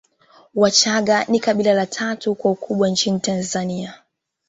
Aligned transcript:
Wachagga 0.55 1.25
ni 1.25 1.39
kabila 1.39 1.73
la 1.73 1.85
tatu 1.85 2.35
kwa 2.35 2.51
ukubwa 2.51 2.89
nchini 2.89 3.19
Tanzania 3.19 4.01